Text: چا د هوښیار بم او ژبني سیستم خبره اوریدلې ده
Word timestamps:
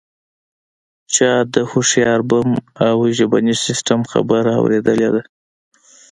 چا 1.13 1.31
د 1.53 1.55
هوښیار 1.71 2.19
بم 2.29 2.49
او 2.87 2.97
ژبني 3.17 3.55
سیستم 3.65 3.99
خبره 4.11 4.51
اوریدلې 4.61 5.09
ده 5.15 5.21